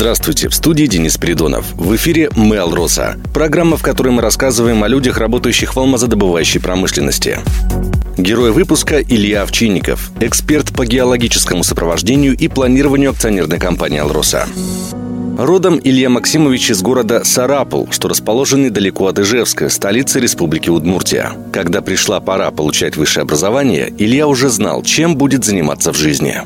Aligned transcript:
Здравствуйте, 0.00 0.48
в 0.48 0.54
студии 0.54 0.86
Денис 0.86 1.18
Придонов. 1.18 1.74
В 1.74 1.94
эфире 1.94 2.30
«Мы 2.34 2.56
Алроса»– 2.56 3.18
программа, 3.34 3.76
в 3.76 3.82
которой 3.82 4.08
мы 4.08 4.22
рассказываем 4.22 4.82
о 4.82 4.88
людях, 4.88 5.18
работающих 5.18 5.76
в 5.76 5.78
алмазодобывающей 5.78 6.58
промышленности. 6.58 7.40
Герой 8.16 8.50
выпуска 8.50 9.02
Илья 9.02 9.42
Овчинников, 9.42 10.10
эксперт 10.18 10.72
по 10.72 10.86
геологическому 10.86 11.62
сопровождению 11.62 12.34
и 12.34 12.48
планированию 12.48 13.10
акционерной 13.10 13.58
компании 13.58 13.98
«Алроса». 13.98 14.46
Родом 15.36 15.78
Илья 15.84 16.08
Максимович 16.08 16.70
из 16.70 16.80
города 16.80 17.22
Сарапул, 17.22 17.88
что 17.90 18.08
расположен 18.08 18.62
недалеко 18.62 19.06
от 19.06 19.18
Ижевска, 19.18 19.68
столицы 19.68 20.18
Республики 20.18 20.70
Удмуртия. 20.70 21.32
Когда 21.52 21.82
пришла 21.82 22.20
пора 22.20 22.50
получать 22.50 22.96
высшее 22.96 23.24
образование, 23.24 23.92
Илья 23.98 24.26
уже 24.26 24.48
знал, 24.48 24.82
чем 24.82 25.16
будет 25.16 25.44
заниматься 25.44 25.92
в 25.92 25.96
жизни. 25.98 26.36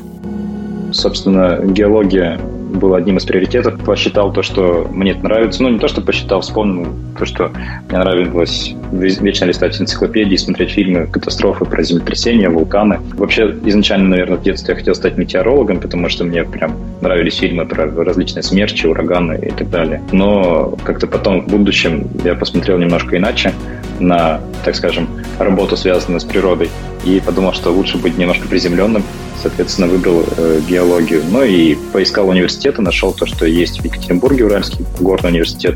Собственно, 0.91 1.61
геология 1.63 2.37
было 2.75 2.97
одним 2.97 3.17
из 3.17 3.25
приоритетов. 3.25 3.83
Посчитал 3.83 4.31
то, 4.31 4.41
что 4.41 4.87
мне 4.91 5.11
это 5.11 5.23
нравится. 5.23 5.63
Ну, 5.63 5.69
не 5.69 5.79
то, 5.79 5.87
что 5.87 6.01
посчитал, 6.01 6.41
вспомнил 6.41 6.87
то, 7.17 7.25
что 7.25 7.51
мне 7.89 7.97
нравилось 7.97 8.73
вечно 8.91 9.45
листать 9.45 9.79
энциклопедии, 9.79 10.35
смотреть 10.35 10.71
фильмы, 10.71 11.07
катастрофы 11.07 11.65
про 11.65 11.83
землетрясения, 11.83 12.49
вулканы. 12.49 12.99
Вообще, 13.15 13.55
изначально, 13.65 14.09
наверное, 14.09 14.37
в 14.37 14.43
детстве 14.43 14.73
я 14.73 14.79
хотел 14.79 14.95
стать 14.95 15.17
метеорологом, 15.17 15.79
потому 15.79 16.09
что 16.09 16.23
мне 16.23 16.43
прям 16.43 16.75
нравились 17.01 17.37
фильмы 17.37 17.65
про 17.65 17.85
различные 17.85 18.43
смерчи, 18.43 18.87
ураганы 18.87 19.39
и 19.41 19.51
так 19.51 19.69
далее. 19.69 20.01
Но 20.11 20.75
как-то 20.83 21.07
потом, 21.07 21.41
в 21.41 21.47
будущем, 21.47 22.07
я 22.23 22.35
посмотрел 22.35 22.77
немножко 22.77 23.17
иначе 23.17 23.53
на, 23.99 24.41
так 24.63 24.75
скажем, 24.75 25.07
работу, 25.39 25.77
связанную 25.77 26.19
с 26.19 26.23
природой, 26.23 26.69
и 27.05 27.19
подумал, 27.19 27.53
что 27.53 27.71
лучше 27.71 27.97
быть 27.97 28.17
немножко 28.17 28.47
приземленным, 28.47 29.03
соответственно, 29.41 29.87
выбрал 29.87 30.23
э, 30.37 30.61
геологию. 30.67 31.23
Ну 31.29 31.43
и 31.43 31.75
поискал 31.93 32.29
университеты, 32.29 32.81
нашел 32.81 33.13
то, 33.13 33.25
что 33.25 33.45
есть 33.45 33.79
в 33.79 33.85
Екатеринбурге, 33.85 34.45
Уральский 34.45 34.85
горный 34.99 35.29
университет. 35.29 35.75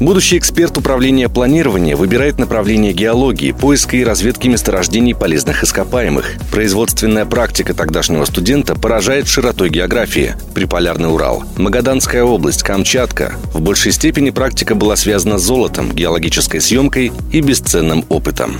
Будущий 0.00 0.36
эксперт 0.36 0.76
управления 0.76 1.28
планирования 1.28 1.96
выбирает 1.96 2.38
направление 2.38 2.92
геологии, 2.92 3.52
поиска 3.52 3.96
и 3.96 4.04
разведки 4.04 4.48
месторождений 4.48 5.14
полезных 5.14 5.64
ископаемых. 5.64 6.34
Производственная 6.52 7.24
практика 7.24 7.72
тогдашнего 7.72 8.26
студента 8.26 8.74
поражает 8.74 9.28
широтой 9.28 9.70
географии. 9.70 10.34
Приполярный 10.54 11.12
Урал, 11.12 11.44
Магаданская 11.56 12.22
область, 12.22 12.62
Камчатка. 12.62 13.34
В 13.54 13.60
большей 13.62 13.92
степени 13.92 14.30
практика 14.30 14.74
была 14.74 14.96
связана 14.96 15.38
с 15.38 15.42
золотом, 15.42 15.92
геологической 15.92 16.60
съемкой 16.60 17.12
и 17.32 17.40
бесценным 17.40 18.04
опытом 18.08 18.56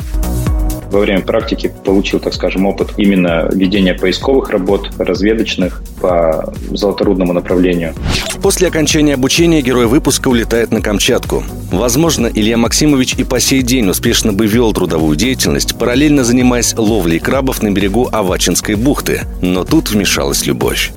во 0.96 1.02
время 1.02 1.20
практики 1.20 1.70
получил, 1.84 2.20
так 2.20 2.32
скажем, 2.32 2.66
опыт 2.66 2.94
именно 2.96 3.48
ведения 3.52 3.92
поисковых 3.92 4.48
работ, 4.48 4.90
разведочных 4.98 5.82
по 6.00 6.54
золоторудному 6.70 7.34
направлению. 7.34 7.94
После 8.42 8.68
окончания 8.68 9.14
обучения 9.14 9.60
герой 9.60 9.86
выпуска 9.86 10.28
улетает 10.28 10.70
на 10.70 10.80
Камчатку. 10.80 11.44
Возможно, 11.70 12.28
Илья 12.32 12.56
Максимович 12.56 13.14
и 13.18 13.24
по 13.24 13.40
сей 13.40 13.60
день 13.62 13.88
успешно 13.90 14.32
бы 14.32 14.46
вел 14.46 14.72
трудовую 14.72 15.16
деятельность, 15.16 15.78
параллельно 15.78 16.24
занимаясь 16.24 16.74
ловлей 16.76 17.18
крабов 17.18 17.62
на 17.62 17.70
берегу 17.70 18.08
Авачинской 18.10 18.74
бухты. 18.74 19.22
Но 19.42 19.64
тут 19.64 19.90
вмешалась 19.90 20.46
любовь. 20.46 20.92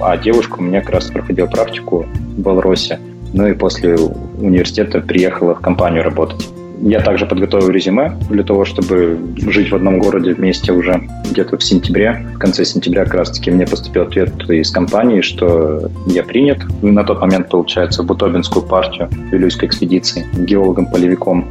А 0.00 0.16
девушка 0.16 0.56
у 0.58 0.62
меня 0.62 0.80
как 0.80 0.90
раз 0.90 1.06
проходила 1.06 1.46
практику 1.46 2.06
в 2.36 2.40
Беларуси. 2.40 2.98
Ну 3.34 3.46
и 3.46 3.52
после 3.52 3.96
университета 3.96 5.00
приехала 5.00 5.54
в 5.54 5.60
компанию 5.60 6.02
работать. 6.02 6.48
Я 6.80 7.00
также 7.00 7.26
подготовил 7.26 7.68
резюме 7.70 8.16
для 8.30 8.42
того, 8.42 8.64
чтобы 8.64 9.18
жить 9.36 9.70
в 9.70 9.74
одном 9.74 9.98
городе 9.98 10.34
вместе 10.34 10.72
уже 10.72 11.02
где-то 11.30 11.56
в 11.56 11.62
сентябре. 11.62 12.26
В 12.34 12.38
конце 12.38 12.64
сентября 12.64 13.04
как 13.04 13.14
раз-таки 13.14 13.50
мне 13.50 13.66
поступил 13.66 14.02
ответ 14.02 14.32
из 14.50 14.70
компании, 14.70 15.20
что 15.20 15.90
я 16.06 16.22
принят. 16.22 16.58
На 16.82 17.04
тот 17.04 17.20
момент, 17.20 17.48
получается, 17.48 18.02
в 18.02 18.06
Бутобинскую 18.06 18.64
партию 18.64 19.08
Вилюйской 19.30 19.68
экспедиции 19.68 20.26
геологом-полевиком. 20.34 21.50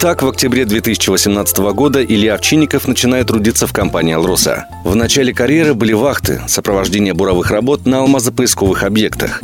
Так, 0.00 0.22
в 0.22 0.28
октябре 0.28 0.66
2018 0.66 1.58
года 1.72 2.04
Илья 2.04 2.34
Овчинников 2.34 2.86
начинает 2.86 3.28
трудиться 3.28 3.66
в 3.66 3.72
компании 3.72 4.14
«Алроса». 4.14 4.66
В 4.84 4.94
начале 4.94 5.32
карьеры 5.32 5.74
были 5.74 5.94
вахты, 5.94 6.42
сопровождение 6.46 7.14
буровых 7.14 7.50
работ 7.50 7.86
на 7.86 8.00
алмазопоисковых 8.00 8.82
объектах. 8.82 9.42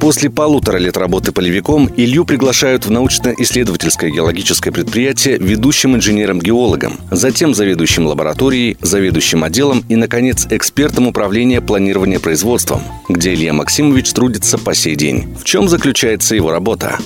После 0.00 0.30
полутора 0.30 0.78
лет 0.78 0.96
работы 0.96 1.30
полевиком 1.30 1.90
Илью 1.94 2.24
приглашают 2.24 2.86
в 2.86 2.90
научно-исследовательское 2.90 4.10
геологическое 4.10 4.72
предприятие 4.72 5.36
ведущим 5.36 5.94
инженером-геологом, 5.94 6.98
затем 7.10 7.54
заведующим 7.54 8.06
лабораторией, 8.06 8.78
заведующим 8.80 9.44
отделом 9.44 9.84
и, 9.90 9.96
наконец, 9.96 10.46
экспертом 10.48 11.06
управления 11.06 11.60
планирования 11.60 12.18
производством, 12.18 12.80
где 13.10 13.34
Илья 13.34 13.52
Максимович 13.52 14.12
трудится 14.12 14.56
по 14.56 14.74
сей 14.74 14.96
день. 14.96 15.34
В 15.38 15.44
чем 15.44 15.68
заключается 15.68 16.34
его 16.34 16.50
работа? 16.50 16.98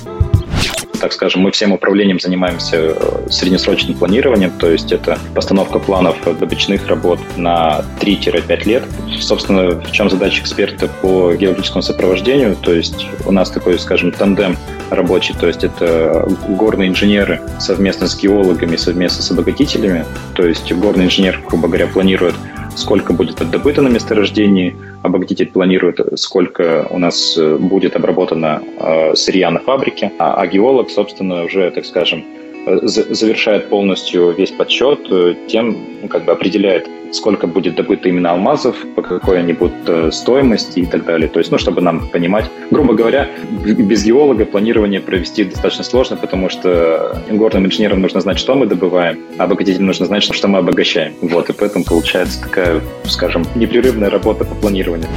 Так 1.05 1.13
скажем, 1.13 1.41
мы 1.41 1.51
всем 1.51 1.71
управлением 1.71 2.19
занимаемся 2.19 2.77
э, 2.77 3.27
среднесрочным 3.29 3.95
планированием, 3.95 4.49
то 4.57 4.71
есть 4.71 4.91
это 4.91 5.19
постановка 5.35 5.77
планов 5.77 6.17
добычных 6.39 6.87
работ 6.87 7.19
на 7.37 7.85
3-5 8.01 8.63
лет. 8.65 8.83
Собственно, 9.21 9.79
в 9.79 9.91
чем 9.91 10.09
задача 10.09 10.41
эксперта 10.41 10.87
по 10.87 11.35
геологическому 11.35 11.83
сопровождению, 11.83 12.55
то 12.55 12.73
есть 12.73 13.05
у 13.27 13.31
нас 13.31 13.51
такой, 13.51 13.77
скажем, 13.77 14.13
тандем 14.13 14.57
рабочий, 14.89 15.35
то 15.35 15.45
есть 15.45 15.63
это 15.63 16.27
горные 16.47 16.89
инженеры 16.89 17.39
совместно 17.59 18.07
с 18.07 18.17
геологами, 18.17 18.75
совместно 18.75 19.21
с 19.21 19.29
обогатителями, 19.29 20.05
то 20.33 20.43
есть 20.43 20.73
горный 20.73 21.05
инженер, 21.05 21.39
грубо 21.47 21.67
говоря, 21.67 21.85
планирует 21.85 22.33
сколько 22.75 23.13
будет 23.13 23.35
добыто 23.49 23.81
на 23.81 23.89
месторождении, 23.89 24.75
обогатитель 25.03 25.47
планирует, 25.47 25.99
сколько 26.19 26.87
у 26.89 26.97
нас 26.97 27.37
э, 27.37 27.57
будет 27.57 27.95
обработано 27.95 28.61
э, 28.79 29.15
сырья 29.15 29.51
на 29.51 29.59
фабрике, 29.59 30.11
а, 30.19 30.35
а 30.35 30.47
геолог, 30.47 30.89
собственно, 30.89 31.43
уже, 31.43 31.71
так 31.71 31.85
скажем, 31.85 32.23
э, 32.65 32.79
завершает 32.83 33.69
полностью 33.69 34.31
весь 34.31 34.51
подсчет, 34.51 34.99
тем 35.47 35.77
ну, 36.01 36.07
как 36.07 36.25
бы 36.25 36.31
определяет 36.31 36.87
сколько 37.15 37.47
будет 37.47 37.75
добыто 37.75 38.09
именно 38.09 38.31
алмазов, 38.31 38.75
по 38.95 39.01
какой 39.01 39.39
они 39.39 39.53
будут 39.53 39.75
э, 39.87 40.11
стоимости 40.11 40.79
и 40.79 40.85
так 40.85 41.05
далее. 41.05 41.27
То 41.27 41.39
есть, 41.39 41.51
ну, 41.51 41.57
чтобы 41.57 41.81
нам 41.81 42.07
понимать, 42.09 42.45
грубо 42.71 42.93
говоря, 42.93 43.29
без 43.49 44.03
геолога 44.03 44.45
планирование 44.45 44.99
провести 44.99 45.45
достаточно 45.45 45.83
сложно, 45.83 46.17
потому 46.17 46.49
что 46.49 47.21
горным 47.29 47.65
инженерам 47.65 48.01
нужно 48.01 48.21
знать, 48.21 48.39
что 48.39 48.55
мы 48.55 48.65
добываем, 48.65 49.19
а 49.37 49.43
обогатителям 49.43 49.87
нужно 49.87 50.05
знать, 50.05 50.23
что 50.23 50.47
мы 50.47 50.59
обогащаем. 50.59 51.13
Вот, 51.21 51.49
и 51.49 51.53
поэтому 51.53 51.85
получается 51.85 52.41
такая, 52.41 52.81
скажем, 53.05 53.45
непрерывная 53.55 54.09
работа 54.09 54.45
по 54.45 54.55
планированию. 54.55 55.07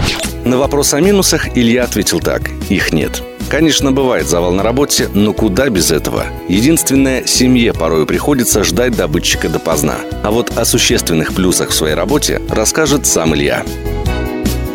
На 0.44 0.56
вопрос 0.56 0.94
о 0.94 1.00
минусах 1.00 1.56
Илья 1.56 1.84
ответил 1.84 2.20
так. 2.20 2.42
Их 2.70 2.92
нет. 2.92 3.22
Конечно, 3.50 3.92
бывает 3.92 4.26
завал 4.26 4.53
на 4.53 4.62
работе, 4.62 5.08
но 5.14 5.32
куда 5.32 5.70
без 5.70 5.91
этого? 5.91 6.25
Единственное, 6.48 7.25
семье 7.25 7.72
порой 7.72 8.04
приходится 8.04 8.62
ждать 8.62 8.94
добытчика 8.94 9.48
допоздна. 9.48 9.97
А 10.22 10.31
вот 10.31 10.58
о 10.58 10.66
существенных 10.66 11.34
плюсах 11.34 11.70
в 11.70 11.75
своей 11.75 11.88
работе 11.94 12.41
расскажет 12.49 13.06
сам 13.06 13.34
Илья. 13.34 13.65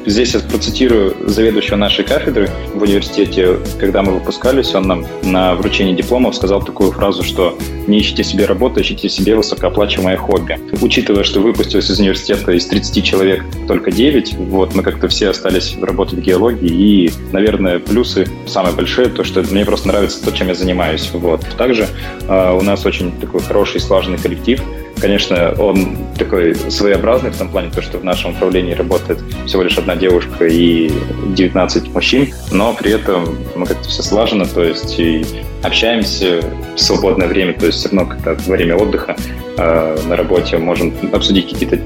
Здесь 0.06 0.34
я 0.34 0.41
процитирую 0.41 1.16
заведующего 1.29 1.78
нашей 1.78 2.03
кафедры 2.03 2.50
в 2.74 2.81
университете. 2.81 3.57
Когда 3.79 4.01
мы 4.01 4.13
выпускались, 4.13 4.75
он 4.75 4.84
нам 4.84 5.06
на 5.24 5.56
вручении 5.56 5.96
дипломов 5.96 6.35
сказал 6.35 6.62
такую 6.62 6.91
фразу, 6.91 7.24
что 7.24 7.57
не 7.88 8.01
ищите 8.01 8.24
себе 8.24 8.46
работу, 8.46 8.81
ищите 8.81 9.07
себе 9.07 9.35
высокооплачиваемое 9.35 10.18
хобби. 10.18 10.59
Учитывая, 10.81 11.24
что 11.24 11.40
выпустилось 11.40 11.90
из 11.90 12.00
университета 12.00 12.51
из 12.51 12.66
30 12.66 13.03
человек 13.03 13.44
только 13.68 13.91
9, 13.91 14.34
вот, 14.50 14.75
мы 14.75 14.84
как-то 14.84 15.07
все 15.07 15.30
остались 15.30 15.78
работать 15.81 16.19
в 16.19 16.22
геологии, 16.22 16.68
и, 16.69 17.12
наверное, 17.31 17.80
плюсы 17.80 18.28
самые 18.45 18.75
большие, 18.75 19.07
то, 19.07 19.24
что 19.24 19.41
мне 19.44 19.63
просто 19.63 19.88
нравится 19.88 20.24
то, 20.24 20.31
чем 20.31 20.50
я 20.50 20.56
занимаюсь. 20.56 21.09
Вот. 21.13 21.45
Также 21.57 21.88
э, 22.28 22.53
у 22.53 22.62
нас 22.62 22.85
очень 22.85 23.18
такой 23.19 23.40
хороший, 23.41 23.80
слаженный 23.80 24.18
коллектив, 24.18 24.62
Конечно, 25.00 25.54
он 25.57 25.98
такой 26.18 26.56
своеобразный 26.56 27.31
в 27.31 27.38
том 27.38 27.50
плане, 27.50 27.69
то, 27.69 27.81
что 27.81 27.98
в 27.98 28.04
нашем 28.04 28.31
управлении 28.31 28.74
работает 28.74 29.19
всего 29.45 29.63
лишь 29.63 29.78
одна 29.78 29.95
девушка 29.95 30.45
и 30.45 30.92
19 31.36 31.94
мужчин, 31.94 32.34
но 32.51 32.74
при 32.74 32.92
этом 32.92 33.38
мы 33.56 33.66
как-то 33.66 33.88
все 33.90 34.01
слажено, 34.01 34.45
то 34.45 34.63
есть 34.63 34.98
и 35.00 35.25
общаемся 35.62 36.42
в 36.75 36.80
свободное 36.80 37.28
время, 37.28 37.54
то 37.54 37.66
есть 37.66 37.80
все 37.80 37.90
равно 37.90 38.06
как-то 38.06 38.38
во 38.45 38.56
время 38.56 38.75
отдыха 38.75 39.16
э, 39.57 39.98
на 40.07 40.16
работе 40.16 40.57
можем 40.57 40.94
обсудить 41.12 41.51
какие-то 41.51 41.80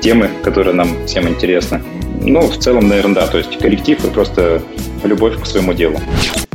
темы, 0.00 0.30
которые 0.42 0.74
нам 0.74 1.06
всем 1.06 1.28
интересны. 1.28 1.82
Ну, 2.20 2.40
в 2.40 2.58
целом, 2.58 2.88
наверное, 2.88 3.14
да, 3.16 3.26
то 3.26 3.38
есть 3.38 3.58
коллектив 3.58 4.02
и 4.04 4.08
просто 4.08 4.62
любовь 5.04 5.40
к 5.40 5.46
своему 5.46 5.74
делу. 5.74 6.00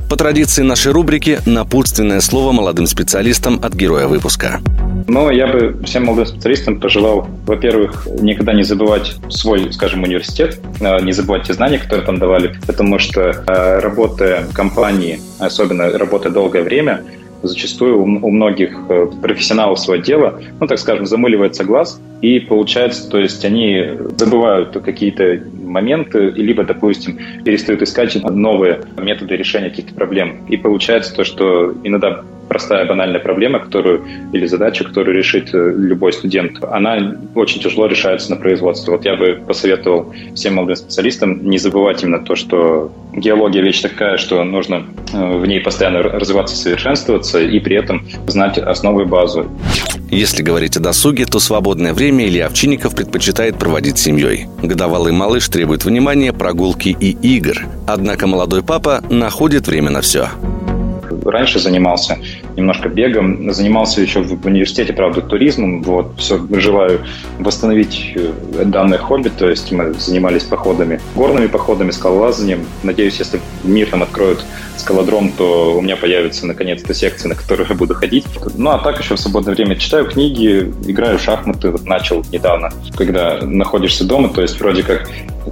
По 0.10 0.16
традиции 0.16 0.64
нашей 0.64 0.92
рубрики 0.92 1.40
«Напутственное 1.46 2.20
слово 2.20 2.52
молодым 2.52 2.88
специалистам 2.88 3.60
от 3.62 3.76
героя 3.76 4.08
выпуска». 4.08 4.60
Но 5.07 5.31
я 5.31 5.48
бы 5.48 5.81
всем 5.84 6.06
молодым 6.06 6.25
специалистам 6.25 6.80
пожелал, 6.80 7.28
во-первых, 7.46 8.07
никогда 8.19 8.54
не 8.54 8.63
забывать 8.63 9.16
свой, 9.30 9.72
скажем, 9.74 10.04
университет, 10.04 10.60
а, 10.81 11.00
не 11.00 11.12
забывать 11.12 11.44
те 11.44 11.54
знания, 11.54 11.80
которые 11.80 12.06
там 12.06 12.19
давали, 12.19 12.56
потому 12.66 13.00
что 13.00 13.44
а, 13.48 13.80
работая 13.80 14.42
в 14.44 14.54
компании, 14.54 15.19
особенно 15.40 15.90
работая 15.90 16.31
долгое 16.31 16.63
время, 16.63 17.04
зачастую 17.44 18.01
у 18.01 18.30
многих 18.30 18.78
э, 18.90 19.07
профессионалов 19.22 19.80
своего 19.80 20.04
дела, 20.04 20.42
ну, 20.60 20.68
так 20.68 20.78
скажем, 20.78 21.06
замыливается 21.06 21.63
глаз, 21.63 22.02
и 22.22 22.40
получается, 22.40 23.10
то 23.10 23.18
есть 23.18 23.45
они 23.45 23.92
забывают 24.18 24.74
какие-то 24.84 25.42
моменты, 25.63 26.31
либо, 26.31 26.63
допустим, 26.63 27.18
перестают 27.45 27.81
искать 27.81 28.22
новые 28.24 28.81
методы 28.98 29.38
решения 29.38 29.69
каких-то 29.69 29.94
проблем. 29.94 30.45
И 30.50 30.57
получается 30.57 31.16
то, 31.16 31.24
что 31.24 31.74
иногда 31.84 32.24
простая 32.50 32.86
банальная 32.86 33.19
проблема, 33.19 33.60
которую 33.60 34.06
или 34.34 34.46
задача, 34.48 34.84
которую 34.84 35.16
решит 35.16 35.54
э, 35.54 35.74
любой 35.78 36.12
студент, 36.12 36.62
она 36.63 37.16
очень 37.36 37.62
тяжело 37.62 37.86
решается 37.86 38.31
на 38.31 38.36
производстве. 38.36 38.92
Вот 38.92 39.06
я 39.06 39.16
бы 39.16 39.40
посоветовал 39.48 40.13
всем 40.36 40.56
молодым 40.56 40.75
специалистам 40.75 41.48
не 41.48 41.60
забывать 41.60 42.04
именно 42.04 42.19
то, 42.19 42.36
что 42.36 42.92
геология 43.13 43.62
вещь 43.62 43.81
такая, 43.81 44.18
что 44.18 44.44
нужно 44.44 44.86
э, 45.13 45.38
в 45.38 45.46
ней 45.46 45.62
постоянно 45.62 46.01
развиваться, 46.01 46.56
совершенствоваться 46.56 47.40
и 47.40 47.60
при 47.60 47.78
этом 47.78 48.06
знать 48.28 48.57
основы 48.57 49.04
и 49.04 49.06
базу. 49.06 49.45
Если 50.10 50.42
говорить 50.42 50.75
о 50.75 50.80
досуге, 50.80 51.25
то 51.25 51.40
свободное 51.40 51.94
время 51.94 52.28
Илья 52.28 52.48
Овчинников 52.48 52.95
предпочитает 52.95 53.57
проводить 53.60 54.00
с 54.00 54.02
семьей. 54.02 54.48
Годовалый 54.63 55.12
малыш 55.12 55.48
требует 55.50 55.86
внимания, 55.86 56.34
прогулки 56.34 56.98
и 57.00 57.12
игр. 57.36 57.68
Однако 57.88 58.25
молодой 58.25 58.63
папа 58.63 59.04
находит 59.12 59.68
время 59.68 59.92
на 59.92 60.02
все 60.02 60.30
раньше 61.25 61.60
занимался 61.60 62.18
немножко 62.60 62.90
бегом, 62.90 63.52
занимался 63.52 64.02
еще 64.02 64.22
в 64.22 64.46
университете, 64.46 64.94
правда, 64.94 65.22
туризмом. 65.22 65.82
Вот, 65.84 66.14
все, 66.18 66.40
желаю 66.52 67.02
восстановить 67.40 68.14
э, 68.16 68.66
данное 68.66 68.98
хобби, 68.98 69.30
то 69.30 69.50
есть 69.50 69.72
мы 69.72 69.94
занимались 69.94 70.44
походами, 70.44 71.00
горными 71.16 71.48
походами, 71.48 71.92
скалолазанием. 71.92 72.66
Надеюсь, 72.84 73.18
если 73.20 73.40
мир 73.64 73.90
нам 73.92 74.04
откроет 74.04 74.44
скалодром, 74.78 75.32
то 75.32 75.78
у 75.78 75.82
меня 75.82 75.96
появится 75.96 76.46
наконец-то 76.46 76.94
секция, 76.94 77.30
на 77.30 77.36
которую 77.36 77.68
я 77.70 77.76
буду 77.76 77.94
ходить. 77.94 78.26
Ну, 78.56 78.70
а 78.70 78.80
так 78.80 79.00
еще 79.00 79.16
в 79.16 79.20
свободное 79.20 79.54
время 79.54 79.76
читаю 79.76 80.06
книги, 80.06 80.74
играю 80.88 81.18
в 81.18 81.22
шахматы, 81.22 81.72
вот 81.72 81.86
начал 81.86 82.24
недавно, 82.32 82.72
когда 82.96 83.40
находишься 83.42 84.06
дома, 84.06 84.30
то 84.30 84.42
есть 84.42 84.60
вроде 84.60 84.84
как 84.84 85.10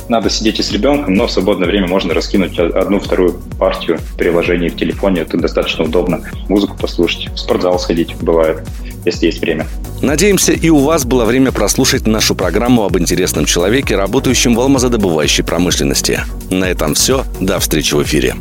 надо 0.09 0.29
сидеть 0.29 0.59
и 0.59 0.63
с 0.63 0.71
ребенком, 0.71 1.13
но 1.13 1.27
в 1.27 1.31
свободное 1.31 1.67
время 1.67 1.87
можно 1.87 2.13
раскинуть 2.13 2.57
одну-вторую 2.59 3.39
партию 3.59 3.99
приложений 4.17 4.69
в 4.69 4.75
телефоне. 4.75 5.21
Это 5.21 5.37
достаточно 5.37 5.85
удобно. 5.85 6.21
Музыку 6.49 6.77
послушать, 6.79 7.29
в 7.33 7.37
спортзал 7.37 7.79
сходить 7.79 8.15
бывает, 8.15 8.63
если 9.05 9.27
есть 9.27 9.41
время. 9.41 9.67
Надеемся, 10.01 10.53
и 10.53 10.69
у 10.69 10.79
вас 10.79 11.05
было 11.05 11.25
время 11.25 11.51
прослушать 11.51 12.05
нашу 12.05 12.35
программу 12.35 12.85
об 12.85 12.97
интересном 12.97 13.45
человеке, 13.45 13.95
работающем 13.95 14.55
в 14.55 14.59
алмазодобывающей 14.59 15.43
промышленности. 15.43 16.21
На 16.51 16.65
этом 16.65 16.93
все. 16.93 17.25
До 17.39 17.59
встречи 17.59 17.95
в 17.95 18.03
эфире. 18.03 18.35